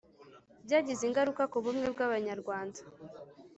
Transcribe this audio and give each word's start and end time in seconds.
Byagize 0.65 1.01
ingaruka 1.05 1.43
ku 1.51 1.57
bumwe 1.63 1.87
bw'Abanyarwanda: 1.93 2.79